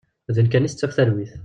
Din 0.35 0.47
kan 0.51 0.65
i 0.65 0.69
tettaf 0.69 0.93
talwit. 0.95 1.31